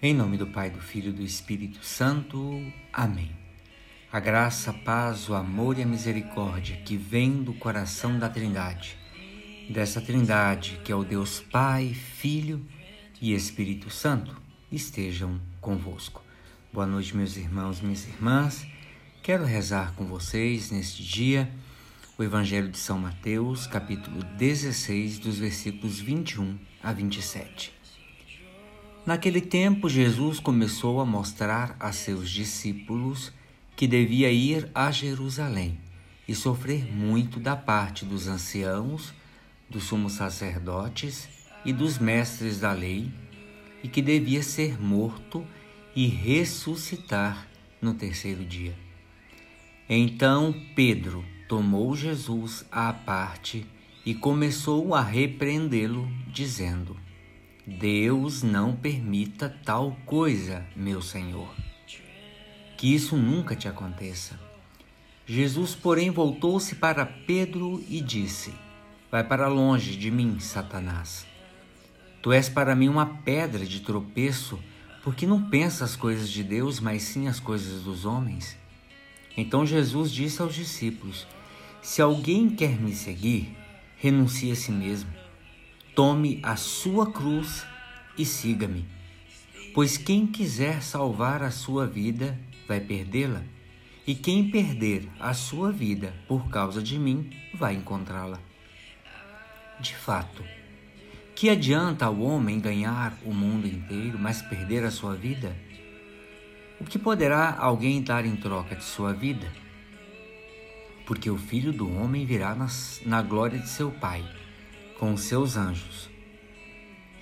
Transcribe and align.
Em 0.00 0.14
nome 0.14 0.36
do 0.36 0.46
Pai, 0.46 0.70
do 0.70 0.80
Filho 0.80 1.08
e 1.08 1.12
do 1.12 1.22
Espírito 1.22 1.84
Santo. 1.84 2.62
Amém. 2.92 3.32
A 4.12 4.20
graça, 4.20 4.70
a 4.70 4.72
paz, 4.72 5.28
o 5.28 5.34
amor 5.34 5.76
e 5.76 5.82
a 5.82 5.86
misericórdia 5.86 6.76
que 6.76 6.96
vem 6.96 7.42
do 7.42 7.52
coração 7.52 8.16
da 8.16 8.28
Trindade, 8.28 8.96
dessa 9.68 10.00
Trindade 10.00 10.80
que 10.84 10.92
é 10.92 10.94
o 10.94 11.02
Deus 11.02 11.40
Pai, 11.40 11.92
Filho 11.94 12.64
e 13.20 13.34
Espírito 13.34 13.90
Santo, 13.90 14.40
estejam 14.70 15.40
convosco. 15.60 16.22
Boa 16.72 16.86
noite, 16.86 17.16
meus 17.16 17.36
irmãos 17.36 17.80
minhas 17.80 18.06
irmãs. 18.06 18.64
Quero 19.20 19.44
rezar 19.44 19.94
com 19.94 20.06
vocês 20.06 20.70
neste 20.70 21.02
dia 21.02 21.50
o 22.16 22.22
Evangelho 22.22 22.68
de 22.68 22.78
São 22.78 23.00
Mateus, 23.00 23.66
capítulo 23.66 24.22
16, 24.22 25.18
dos 25.18 25.38
versículos 25.40 25.98
21 25.98 26.56
a 26.84 26.92
27. 26.92 27.77
Naquele 29.08 29.40
tempo, 29.40 29.88
Jesus 29.88 30.38
começou 30.38 31.00
a 31.00 31.06
mostrar 31.06 31.74
a 31.80 31.92
seus 31.92 32.28
discípulos 32.28 33.32
que 33.74 33.86
devia 33.86 34.30
ir 34.30 34.70
a 34.74 34.90
Jerusalém 34.90 35.78
e 36.28 36.34
sofrer 36.34 36.84
muito 36.94 37.40
da 37.40 37.56
parte 37.56 38.04
dos 38.04 38.28
anciãos, 38.28 39.14
dos 39.66 39.84
sumos 39.84 40.12
sacerdotes 40.12 41.26
e 41.64 41.72
dos 41.72 41.96
mestres 41.98 42.60
da 42.60 42.72
lei, 42.72 43.10
e 43.82 43.88
que 43.88 44.02
devia 44.02 44.42
ser 44.42 44.78
morto 44.78 45.42
e 45.96 46.06
ressuscitar 46.06 47.48
no 47.80 47.94
terceiro 47.94 48.44
dia. 48.44 48.76
Então 49.88 50.54
Pedro 50.76 51.24
tomou 51.48 51.96
Jesus 51.96 52.66
à 52.70 52.92
parte 52.92 53.66
e 54.04 54.14
começou 54.14 54.94
a 54.94 55.00
repreendê-lo, 55.00 56.06
dizendo: 56.30 57.07
Deus 57.68 58.42
não 58.42 58.74
permita 58.74 59.54
tal 59.62 59.94
coisa, 60.06 60.66
meu 60.74 61.02
Senhor. 61.02 61.54
Que 62.78 62.94
isso 62.94 63.14
nunca 63.14 63.54
te 63.54 63.68
aconteça. 63.68 64.40
Jesus, 65.26 65.74
porém, 65.74 66.08
voltou-se 66.08 66.76
para 66.76 67.04
Pedro 67.04 67.84
e 67.86 68.00
disse: 68.00 68.54
Vai 69.10 69.22
para 69.22 69.48
longe 69.48 69.98
de 69.98 70.10
mim, 70.10 70.40
Satanás. 70.40 71.26
Tu 72.22 72.32
és 72.32 72.48
para 72.48 72.74
mim 72.74 72.88
uma 72.88 73.04
pedra 73.04 73.66
de 73.66 73.80
tropeço, 73.80 74.58
porque 75.04 75.26
não 75.26 75.50
pensas 75.50 75.90
as 75.90 75.96
coisas 75.96 76.30
de 76.30 76.42
Deus, 76.42 76.80
mas 76.80 77.02
sim 77.02 77.28
as 77.28 77.38
coisas 77.38 77.82
dos 77.82 78.06
homens. 78.06 78.56
Então 79.36 79.66
Jesus 79.66 80.10
disse 80.10 80.40
aos 80.40 80.54
discípulos: 80.54 81.26
Se 81.82 82.00
alguém 82.00 82.48
quer 82.48 82.80
me 82.80 82.94
seguir, 82.94 83.54
renuncie 83.98 84.52
a 84.52 84.56
si 84.56 84.72
mesmo 84.72 85.27
Tome 85.98 86.38
a 86.44 86.54
sua 86.54 87.10
cruz 87.10 87.66
e 88.16 88.24
siga-me. 88.24 88.86
Pois 89.74 89.96
quem 89.96 90.28
quiser 90.28 90.80
salvar 90.80 91.42
a 91.42 91.50
sua 91.50 91.88
vida 91.88 92.38
vai 92.68 92.78
perdê-la, 92.78 93.42
e 94.06 94.14
quem 94.14 94.48
perder 94.48 95.08
a 95.18 95.34
sua 95.34 95.72
vida 95.72 96.14
por 96.28 96.48
causa 96.50 96.80
de 96.80 96.96
mim 96.96 97.28
vai 97.52 97.74
encontrá-la. 97.74 98.38
De 99.80 99.92
fato, 99.96 100.44
que 101.34 101.50
adianta 101.50 102.04
ao 102.06 102.20
homem 102.20 102.60
ganhar 102.60 103.18
o 103.24 103.34
mundo 103.34 103.66
inteiro, 103.66 104.20
mas 104.20 104.40
perder 104.40 104.84
a 104.84 104.92
sua 104.92 105.16
vida? 105.16 105.56
O 106.80 106.84
que 106.84 106.96
poderá 106.96 107.56
alguém 107.58 108.00
dar 108.00 108.24
em 108.24 108.36
troca 108.36 108.76
de 108.76 108.84
sua 108.84 109.12
vida? 109.12 109.52
Porque 111.04 111.28
o 111.28 111.36
filho 111.36 111.72
do 111.72 111.92
homem 111.92 112.24
virá 112.24 112.54
nas, 112.54 113.00
na 113.04 113.20
glória 113.20 113.58
de 113.58 113.68
seu 113.68 113.90
Pai 113.90 114.24
com 114.98 115.16
seus 115.16 115.56
anjos, 115.56 116.10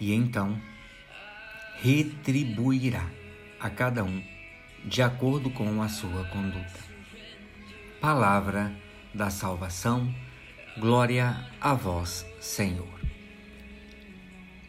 e 0.00 0.12
então 0.12 0.58
retribuirá 1.76 3.06
a 3.60 3.68
cada 3.68 4.02
um 4.02 4.22
de 4.84 5.02
acordo 5.02 5.50
com 5.50 5.82
a 5.82 5.88
sua 5.88 6.24
conduta. 6.24 6.80
Palavra 8.00 8.72
da 9.14 9.28
salvação, 9.28 10.12
glória 10.78 11.36
a 11.60 11.74
vós, 11.74 12.26
Senhor. 12.40 13.00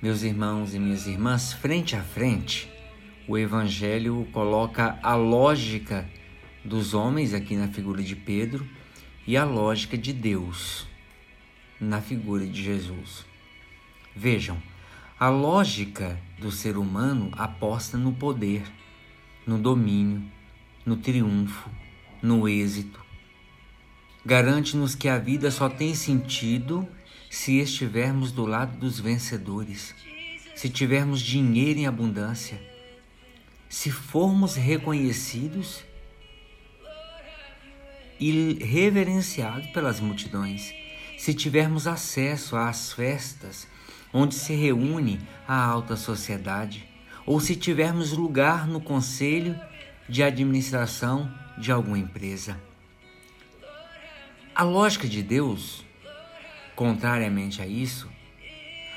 Meus 0.01 0.21
irmãos 0.21 0.73
e 0.73 0.79
minhas 0.79 1.07
irmãs, 1.07 1.53
frente 1.53 1.95
a 1.95 2.03
frente, 2.03 2.69
o 3.27 3.37
Evangelho 3.37 4.27
coloca 4.31 4.99
a 5.01 5.15
lógica 5.15 6.07
dos 6.63 6.93
homens, 6.93 7.33
aqui 7.33 7.55
na 7.55 7.69
figura 7.69 8.03
de 8.03 8.15
Pedro, 8.15 8.67
e 9.25 9.37
a 9.37 9.43
lógica 9.43 9.97
de 9.97 10.11
Deus 10.11 10.85
na 11.79 12.01
figura 12.01 12.45
de 12.45 12.63
Jesus. 12.63 13.25
Vejam, 14.15 14.61
a 15.19 15.29
lógica 15.29 16.19
do 16.39 16.51
ser 16.51 16.77
humano 16.77 17.29
aposta 17.33 17.97
no 17.97 18.13
poder, 18.13 18.63
no 19.45 19.57
domínio, 19.57 20.23
no 20.85 20.97
triunfo, 20.97 21.69
no 22.21 22.47
êxito. 22.47 23.03
Garante-nos 24.25 24.95
que 24.95 25.07
a 25.07 25.17
vida 25.17 25.49
só 25.51 25.69
tem 25.69 25.95
sentido 25.95 26.87
se 27.29 27.59
estivermos 27.59 28.31
do 28.31 28.45
lado 28.45 28.77
dos 28.77 28.99
vencedores, 28.99 29.93
se 30.55 30.69
tivermos 30.69 31.21
dinheiro 31.21 31.79
em 31.79 31.87
abundância, 31.87 32.61
se 33.69 33.91
formos 33.91 34.55
reconhecidos 34.55 35.83
e 38.19 38.53
reverenciados 38.63 39.67
pelas 39.67 39.99
multidões 39.99 40.73
se 41.17 41.33
tivermos 41.33 41.87
acesso 41.87 42.55
às 42.55 42.93
festas 42.93 43.67
onde 44.13 44.35
se 44.35 44.53
reúne 44.55 45.19
a 45.47 45.61
alta 45.61 45.95
sociedade, 45.95 46.87
ou 47.25 47.39
se 47.39 47.55
tivermos 47.55 48.13
lugar 48.13 48.67
no 48.67 48.79
conselho 48.79 49.59
de 50.07 50.23
administração 50.23 51.29
de 51.57 51.71
alguma 51.71 51.99
empresa. 51.99 52.57
A 54.55 54.63
lógica 54.63 55.07
de 55.07 55.21
Deus, 55.21 55.85
contrariamente 56.75 57.61
a 57.61 57.67
isso, 57.67 58.09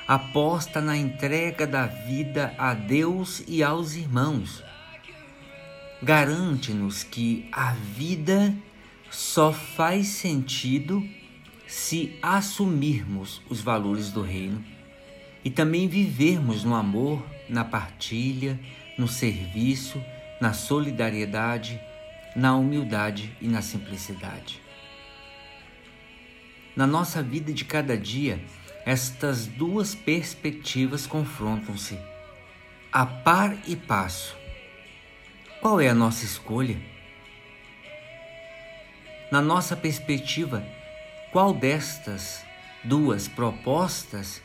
aposta 0.07 0.81
na 0.81 0.97
entrega 0.97 1.67
da 1.67 1.85
vida 1.85 2.53
a 2.57 2.73
Deus 2.73 3.43
e 3.47 3.61
aos 3.61 3.95
irmãos. 3.95 4.63
Garante-nos 6.01 7.03
que 7.03 7.47
a 7.51 7.73
vida 7.73 8.55
só 9.09 9.51
faz 9.51 10.07
sentido 10.07 11.07
se 11.71 12.19
assumirmos 12.21 13.41
os 13.49 13.61
valores 13.61 14.11
do 14.11 14.21
reino 14.21 14.61
e 15.41 15.49
também 15.49 15.87
vivermos 15.87 16.65
no 16.65 16.75
amor, 16.75 17.25
na 17.47 17.63
partilha, 17.63 18.59
no 18.97 19.07
serviço, 19.07 20.03
na 20.41 20.51
solidariedade, 20.51 21.79
na 22.35 22.53
humildade 22.57 23.33
e 23.39 23.47
na 23.47 23.61
simplicidade. 23.61 24.61
Na 26.75 26.85
nossa 26.85 27.23
vida 27.23 27.53
de 27.53 27.63
cada 27.63 27.97
dia, 27.97 28.43
estas 28.85 29.47
duas 29.47 29.95
perspectivas 29.95 31.07
confrontam-se, 31.07 31.97
a 32.91 33.05
par 33.05 33.57
e 33.65 33.77
passo. 33.77 34.35
Qual 35.61 35.79
é 35.79 35.87
a 35.87 35.95
nossa 35.95 36.25
escolha? 36.25 36.77
Na 39.31 39.41
nossa 39.41 39.77
perspectiva, 39.77 40.67
qual 41.31 41.53
destas 41.53 42.43
duas 42.83 43.29
propostas 43.29 44.41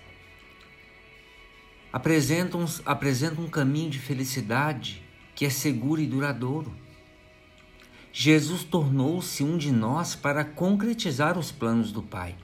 apresenta 1.92 2.56
um, 2.56 2.64
apresenta 2.84 3.40
um 3.40 3.48
caminho 3.48 3.90
de 3.90 3.98
felicidade 3.98 5.02
que 5.34 5.44
é 5.44 5.50
seguro 5.50 6.00
e 6.00 6.06
duradouro? 6.06 6.72
Jesus 8.12 8.62
tornou-se 8.62 9.42
um 9.42 9.58
de 9.58 9.72
nós 9.72 10.14
para 10.14 10.44
concretizar 10.44 11.36
os 11.36 11.50
planos 11.50 11.90
do 11.90 12.02
Pai 12.02 12.36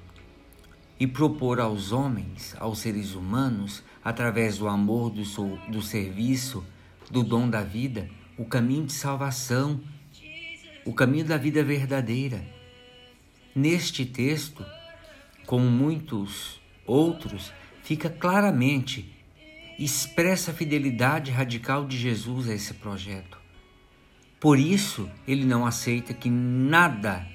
e 0.99 1.07
propor 1.07 1.61
aos 1.61 1.93
homens, 1.93 2.57
aos 2.59 2.81
seres 2.81 3.15
humanos, 3.15 3.85
através 4.05 4.59
do 4.59 4.67
amor, 4.67 5.11
do, 5.11 5.23
do 5.71 5.81
serviço, 5.81 6.65
do 7.09 7.23
dom 7.23 7.49
da 7.49 7.63
vida, 7.63 8.11
o 8.37 8.45
caminho 8.45 8.87
de 8.87 8.93
salvação, 8.93 9.81
o 10.85 10.93
caminho 10.93 11.25
da 11.25 11.37
vida 11.37 11.63
verdadeira 11.63 12.45
Neste 13.55 14.07
texto, 14.07 14.65
como 15.47 15.67
muitos 15.67 16.61
outros, 16.87 17.53
fica 17.83 18.09
claramente 18.09 19.13
expressa 19.79 20.51
a 20.51 20.55
fidelidade 20.55 21.31
radical 21.31 21.87
de 21.87 21.99
Jesus 21.99 22.49
a 22.49 22.55
esse 22.55 22.75
projeto. 22.75 23.39
Por 24.41 24.59
isso, 24.59 25.09
ele 25.27 25.45
não 25.45 25.67
aceita 25.67 26.15
que 26.15 26.31
nada 26.31 27.27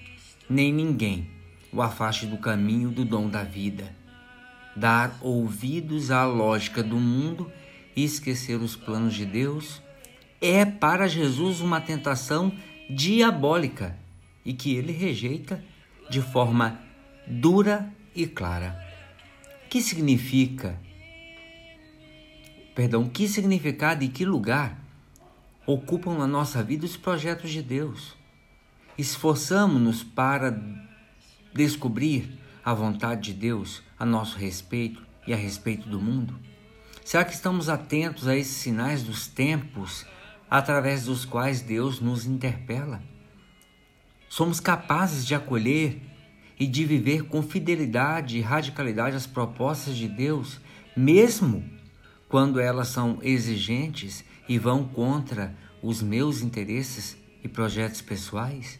nem 0.49 0.73
ninguém 0.73 1.29
o 1.71 1.81
afaste 1.81 2.25
do 2.25 2.37
caminho 2.37 2.89
do 2.89 3.05
dom 3.05 3.29
da 3.29 3.43
vida. 3.43 3.95
Dar 4.75 5.17
ouvidos 5.21 6.11
à 6.11 6.25
lógica 6.25 6.81
do 6.83 6.97
mundo 6.97 7.51
e 7.95 8.03
esquecer 8.03 8.55
os 8.55 8.75
planos 8.75 9.13
de 9.13 9.25
Deus 9.25 9.81
é 10.39 10.65
para 10.65 11.07
Jesus 11.07 11.61
uma 11.61 11.81
tentação 11.81 12.51
diabólica 12.89 13.97
e 14.45 14.53
que 14.53 14.75
ele 14.75 14.91
rejeita 14.91 15.63
de 16.09 16.21
forma 16.21 16.79
dura 17.25 17.91
e 18.15 18.25
clara. 18.25 18.83
Que 19.69 19.81
significa 19.81 20.79
perdão, 22.77 23.09
que 23.09 23.27
significado 23.27 24.03
e 24.03 24.07
que 24.07 24.23
lugar 24.23 24.79
ocupam 25.65 26.15
na 26.15 26.27
nossa 26.27 26.61
vida 26.61 26.85
os 26.85 26.95
projetos 26.95 27.49
de 27.49 27.63
Deus. 27.63 28.15
Esforçamos-nos 28.95 30.03
para 30.03 30.61
descobrir 31.51 32.37
a 32.63 32.75
vontade 32.75 33.33
de 33.33 33.39
Deus 33.39 33.81
a 33.97 34.05
nosso 34.05 34.37
respeito 34.37 35.01
e 35.25 35.33
a 35.33 35.35
respeito 35.35 35.89
do 35.89 35.99
mundo? 35.99 36.39
Será 37.03 37.25
que 37.25 37.33
estamos 37.33 37.67
atentos 37.67 38.27
a 38.27 38.35
esses 38.35 38.57
sinais 38.57 39.01
dos 39.01 39.25
tempos 39.25 40.05
através 40.47 41.05
dos 41.05 41.25
quais 41.25 41.61
Deus 41.61 41.99
nos 41.99 42.27
interpela? 42.27 43.01
Somos 44.29 44.59
capazes 44.59 45.25
de 45.25 45.33
acolher 45.33 46.01
e 46.59 46.65
de 46.65 46.85
viver 46.85 47.23
com 47.23 47.41
fidelidade 47.41 48.37
e 48.37 48.41
radicalidade 48.41 49.15
as 49.15 49.27
propostas 49.27 49.95
de 49.95 50.07
Deus, 50.07 50.59
mesmo 50.95 51.63
quando 52.27 52.59
elas 52.59 52.89
são 52.89 53.19
exigentes 53.21 54.23
e 54.49 54.57
vão 54.57 54.83
contra 54.83 55.55
os 55.81 56.01
meus 56.01 56.41
interesses 56.41 57.17
e 57.43 57.47
projetos 57.47 58.01
pessoais? 58.01 58.79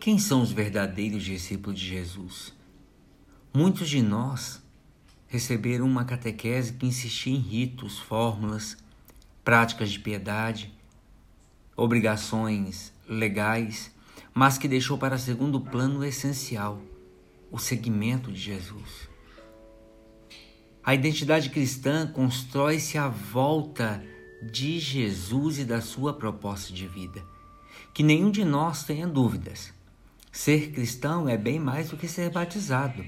Quem 0.00 0.18
são 0.18 0.40
os 0.40 0.52
verdadeiros 0.52 1.22
discípulos 1.22 1.78
de 1.78 1.86
Jesus? 1.86 2.54
Muitos 3.52 3.88
de 3.88 4.00
nós 4.00 4.62
receberam 5.26 5.86
uma 5.86 6.04
catequese 6.04 6.72
que 6.72 6.86
insistia 6.86 7.34
em 7.34 7.40
ritos, 7.40 7.98
fórmulas, 7.98 8.76
práticas 9.44 9.90
de 9.90 9.98
piedade, 9.98 10.72
obrigações 11.78 12.92
legais, 13.08 13.94
mas 14.34 14.58
que 14.58 14.66
deixou 14.66 14.98
para 14.98 15.16
segundo 15.16 15.60
plano 15.60 16.00
o 16.00 16.04
essencial, 16.04 16.82
o 17.52 17.58
seguimento 17.58 18.32
de 18.32 18.40
Jesus. 18.40 19.08
A 20.82 20.92
identidade 20.92 21.50
cristã 21.50 22.04
constrói-se 22.06 22.98
à 22.98 23.08
volta 23.08 24.04
de 24.42 24.80
Jesus 24.80 25.60
e 25.60 25.64
da 25.64 25.80
sua 25.80 26.12
proposta 26.12 26.72
de 26.72 26.88
vida. 26.88 27.22
Que 27.94 28.02
nenhum 28.02 28.30
de 28.30 28.44
nós 28.44 28.82
tenha 28.82 29.06
dúvidas. 29.06 29.72
Ser 30.32 30.72
cristão 30.72 31.28
é 31.28 31.36
bem 31.36 31.60
mais 31.60 31.90
do 31.90 31.96
que 31.96 32.08
ser 32.08 32.30
batizado. 32.30 33.04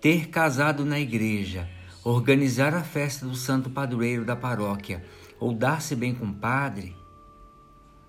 Ter 0.00 0.28
casado 0.28 0.84
na 0.84 0.98
igreja, 0.98 1.68
organizar 2.02 2.74
a 2.74 2.82
festa 2.82 3.26
do 3.26 3.36
santo 3.36 3.68
padroeiro 3.68 4.24
da 4.24 4.34
paróquia 4.34 5.04
ou 5.38 5.52
dar-se 5.52 5.96
bem 5.96 6.14
com 6.14 6.26
o 6.26 6.34
padre, 6.34 6.94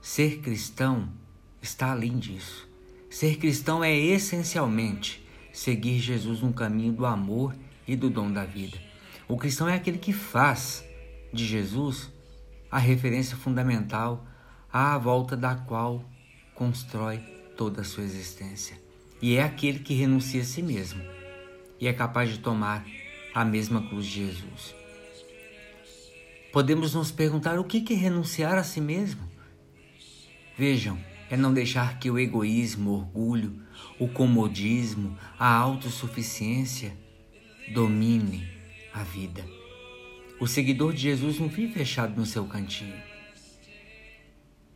ser 0.03 0.39
cristão 0.39 1.07
está 1.61 1.91
além 1.91 2.19
disso. 2.19 2.67
Ser 3.09 3.37
cristão 3.37 3.81
é 3.81 3.97
essencialmente 3.97 5.25
seguir 5.53 5.97
Jesus 5.97 6.41
no 6.41 6.51
caminho 6.51 6.91
do 6.91 7.05
amor 7.05 7.55
e 7.87 7.95
do 7.95 8.09
dom 8.09 8.29
da 8.29 8.43
vida. 8.43 8.77
O 9.29 9.37
cristão 9.37 9.69
é 9.69 9.75
aquele 9.75 9.97
que 9.97 10.11
faz 10.11 10.83
de 11.31 11.45
Jesus 11.45 12.11
a 12.69 12.77
referência 12.77 13.37
fundamental 13.37 14.27
à 14.71 14.97
volta 14.97 15.37
da 15.37 15.55
qual 15.55 16.03
constrói 16.53 17.19
toda 17.55 17.79
a 17.79 17.85
sua 17.85 18.03
existência. 18.03 18.77
E 19.21 19.37
é 19.37 19.43
aquele 19.43 19.79
que 19.79 19.93
renuncia 19.93 20.41
a 20.41 20.45
si 20.45 20.61
mesmo 20.61 21.01
e 21.79 21.87
é 21.87 21.93
capaz 21.93 22.29
de 22.29 22.39
tomar 22.39 22.85
a 23.33 23.45
mesma 23.45 23.87
cruz 23.87 24.05
de 24.05 24.25
Jesus. 24.27 24.75
Podemos 26.51 26.93
nos 26.93 27.09
perguntar 27.09 27.57
o 27.57 27.63
que 27.63 27.93
é 27.93 27.95
renunciar 27.95 28.57
a 28.57 28.63
si 28.65 28.81
mesmo? 28.81 29.32
Vejam, 30.57 30.99
é 31.29 31.37
não 31.37 31.53
deixar 31.53 31.97
que 31.97 32.11
o 32.11 32.19
egoísmo, 32.19 32.91
o 32.91 32.93
orgulho, 32.93 33.61
o 33.99 34.07
comodismo, 34.07 35.17
a 35.39 35.47
autossuficiência 35.47 36.95
domine 37.73 38.47
a 38.93 39.03
vida. 39.03 39.43
O 40.39 40.47
seguidor 40.47 40.93
de 40.93 41.01
Jesus 41.01 41.39
não 41.39 41.47
vive 41.47 41.73
fechado 41.73 42.15
no 42.15 42.25
seu 42.25 42.45
cantinho. 42.45 43.01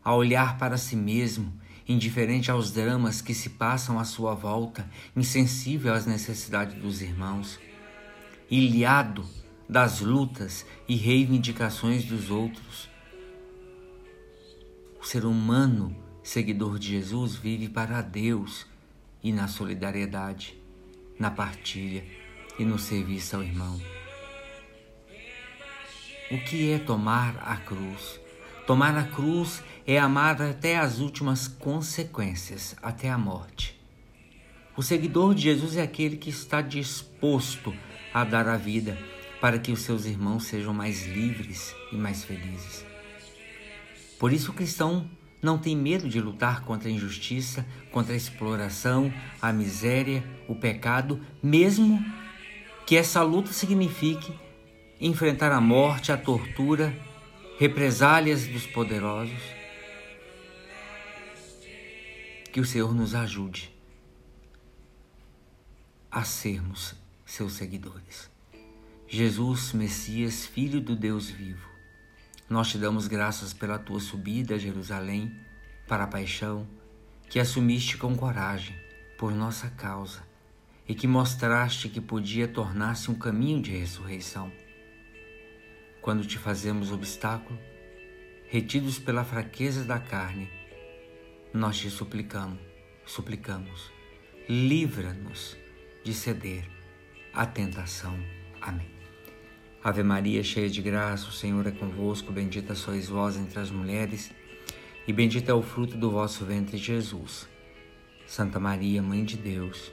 A 0.04 0.16
olhar 0.16 0.58
para 0.58 0.78
si 0.78 0.96
mesmo, 0.96 1.54
indiferente 1.88 2.50
aos 2.50 2.72
dramas 2.72 3.22
que 3.22 3.34
se 3.34 3.52
passam 3.52 4.00
à 4.00 4.04
sua 4.04 4.34
volta, 4.34 4.90
insensível 5.16 5.94
às 5.94 6.06
necessidades 6.06 6.76
dos 6.76 7.02
irmãos, 7.02 7.60
ilhado 8.50 9.26
das 9.70 10.00
lutas 10.00 10.66
e 10.88 10.96
reivindicações 10.96 12.06
dos 12.06 12.32
outros. 12.32 12.90
O 15.00 15.06
ser 15.06 15.26
humano, 15.26 15.96
seguidor 16.24 16.80
de 16.80 16.90
Jesus, 16.90 17.36
vive 17.36 17.70
para 17.70 18.02
Deus 18.02 18.66
e 19.24 19.32
na 19.32 19.48
solidariedade, 19.48 20.60
na 21.20 21.32
partilha 21.32 22.04
e 22.60 22.66
no 22.66 22.80
serviço 22.80 23.36
ao 23.36 23.44
irmão. 23.44 23.80
O 26.30 26.38
que 26.40 26.72
é 26.72 26.80
tomar 26.80 27.38
a 27.46 27.56
cruz? 27.58 28.20
Tomar 28.66 28.98
a 28.98 29.04
cruz 29.06 29.64
é 29.86 29.98
amar 29.98 30.42
até 30.42 30.78
as 30.78 31.00
últimas 31.00 31.48
consequências, 31.48 32.76
até 32.82 33.10
a 33.10 33.18
morte. 33.18 33.80
O 34.76 34.84
seguidor 34.84 35.34
de 35.34 35.44
Jesus 35.44 35.78
é 35.78 35.82
aquele 35.82 36.18
que 36.18 36.30
está 36.30 36.62
disposto 36.62 37.74
a 38.14 38.24
dar 38.24 38.48
a 38.48 38.58
vida 38.58 38.98
para 39.40 39.58
que 39.58 39.72
os 39.72 39.82
seus 39.82 40.06
irmãos 40.06 40.46
sejam 40.46 40.74
mais 40.74 41.06
livres 41.08 41.74
e 41.92 41.96
mais 41.96 42.24
felizes. 42.24 42.87
Por 44.20 44.34
isso, 44.34 44.52
o 44.52 44.54
cristão 44.54 45.10
não 45.42 45.58
tem 45.58 45.76
medo 45.76 46.10
de 46.10 46.20
lutar 46.20 46.64
contra 46.64 46.90
a 46.90 46.92
injustiça, 46.92 47.66
contra 47.92 48.14
a 48.14 48.18
exploração, 48.18 49.14
a 49.42 49.54
miséria, 49.54 50.24
o 50.48 50.56
pecado, 50.56 51.22
mesmo 51.42 52.04
que 52.86 52.96
essa 52.96 53.22
luta 53.22 53.52
signifique 53.52 54.34
enfrentar 55.00 55.52
a 55.52 55.62
morte, 55.62 56.12
a 56.12 56.18
tortura, 56.18 56.98
represálias 57.60 58.48
dos 58.48 58.66
poderosos. 58.66 59.40
Que 62.52 62.60
o 62.60 62.66
Senhor 62.66 62.94
nos 62.96 63.14
ajude 63.14 63.72
a 66.10 66.24
sermos 66.24 66.96
seus 67.26 67.54
seguidores. 67.54 68.32
Jesus, 69.08 69.74
Messias, 69.74 70.46
Filho 70.46 70.82
do 70.82 70.96
Deus 70.96 71.30
vivo, 71.30 71.67
nós 72.50 72.70
te 72.70 72.78
damos 72.78 73.08
graças 73.08 73.54
pela 73.54 73.78
tua 73.78 74.00
subida 74.00 74.56
a 74.56 74.58
Jerusalém 74.58 75.36
para 75.88 76.06
a 76.06 76.08
paixão 76.08 76.68
que 77.30 77.40
assumiste 77.40 77.98
com 77.98 78.16
coragem 78.16 78.76
por 79.18 79.34
nossa 79.34 79.70
causa 79.70 80.24
e 80.88 80.96
que 80.96 81.08
mostraste 81.08 81.90
que 81.90 82.00
podia 82.00 82.48
tornar-se 82.48 83.12
um 83.12 83.16
caminho 83.16 83.62
de 83.62 83.72
ressurreição. 83.72 84.52
Quando 86.02 86.26
te 86.26 86.38
fazemos 86.38 86.92
obstáculo, 86.92 87.60
retidos 88.48 88.98
pela 88.98 89.26
fraqueza 89.26 89.84
da 89.84 90.00
carne, 90.00 90.50
nós 91.54 91.78
te 91.78 91.90
suplicamos, 91.90 92.60
suplicamos, 93.06 93.92
livra-nos 94.48 95.58
de 96.04 96.14
ceder 96.14 96.70
à 97.34 97.46
tentação. 97.46 98.18
Amém. 98.62 98.97
Ave 99.84 100.04
Maria, 100.04 100.44
cheia 100.44 100.70
de 100.70 100.82
graça, 100.82 101.30
o 101.30 101.32
Senhor 101.32 101.66
é 101.68 101.72
convosco, 101.72 102.32
bendita 102.32 102.74
sois 102.76 103.08
vós 103.08 103.38
entre 103.38 103.60
as 103.60 103.70
mulheres, 103.70 104.32
e 105.08 105.14
bendito 105.14 105.50
é 105.50 105.54
o 105.54 105.62
fruto 105.62 105.96
do 105.96 106.12
vosso 106.12 106.44
ventre, 106.44 106.78
Jesus. 106.78 107.48
Santa 108.26 108.60
Maria, 108.60 109.02
Mãe 109.02 109.24
de 109.24 109.38
Deus, 109.38 109.92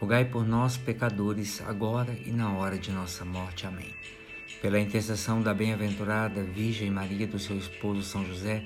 rogai 0.00 0.24
por 0.24 0.44
nós, 0.44 0.76
pecadores, 0.76 1.62
agora 1.62 2.18
e 2.24 2.30
na 2.30 2.52
hora 2.52 2.76
de 2.76 2.90
nossa 2.90 3.24
morte. 3.24 3.66
Amém. 3.66 3.94
Pela 4.60 4.80
intercessão 4.80 5.40
da 5.42 5.54
bem-aventurada 5.54 6.42
Virgem 6.42 6.90
Maria, 6.90 7.26
do 7.26 7.38
seu 7.38 7.56
esposo 7.56 8.02
São 8.02 8.24
José, 8.26 8.64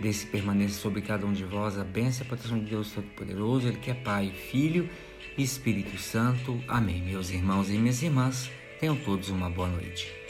desse 0.00 0.26
permaneça 0.26 0.80
sobre 0.80 1.02
cada 1.02 1.24
um 1.26 1.32
de 1.32 1.44
vós 1.44 1.78
a 1.78 1.84
bênção 1.84 2.22
e 2.22 2.26
a 2.26 2.28
proteção 2.28 2.58
de 2.58 2.70
Deus 2.70 2.90
Todo-Poderoso, 2.90 3.68
Ele 3.68 3.76
que 3.76 3.90
é 3.90 3.94
Pai, 3.94 4.30
Filho 4.30 4.88
e 5.36 5.42
Espírito 5.42 5.96
Santo. 5.98 6.60
Amém. 6.66 7.02
Meus 7.02 7.30
irmãos 7.30 7.70
e 7.70 7.74
minhas 7.74 8.02
irmãs, 8.02 8.50
tenham 8.78 8.96
todos 8.96 9.28
uma 9.28 9.50
boa 9.50 9.68
noite. 9.68 10.25